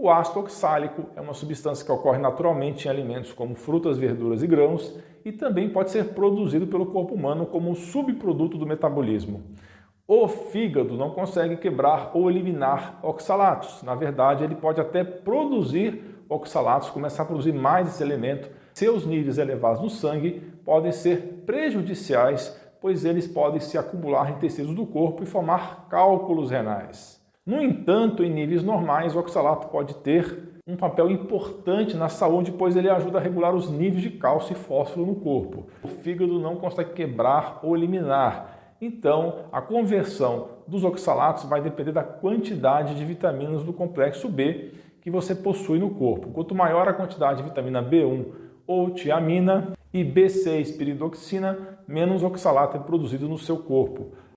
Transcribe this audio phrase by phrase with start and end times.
[0.00, 4.46] O ácido oxálico é uma substância que ocorre naturalmente em alimentos como frutas, verduras e
[4.46, 9.42] grãos e também pode ser produzido pelo corpo humano como um subproduto do metabolismo.
[10.06, 13.82] O fígado não consegue quebrar ou eliminar oxalatos.
[13.82, 18.48] Na verdade, ele pode até produzir oxalatos, começar a produzir mais esse elemento.
[18.74, 24.76] Seus níveis elevados no sangue podem ser prejudiciais, pois eles podem se acumular em tecidos
[24.76, 27.17] do corpo e formar cálculos renais.
[27.48, 32.76] No entanto, em níveis normais, o oxalato pode ter um papel importante na saúde, pois
[32.76, 35.66] ele ajuda a regular os níveis de cálcio e fósforo no corpo.
[35.82, 38.74] O fígado não consegue quebrar ou eliminar.
[38.82, 45.10] Então, a conversão dos oxalatos vai depender da quantidade de vitaminas do complexo B que
[45.10, 46.28] você possui no corpo.
[46.28, 48.26] Quanto maior a quantidade de vitamina B1
[48.66, 54.12] ou tiamina e B6 piridoxina, menos oxalato é produzido no seu corpo.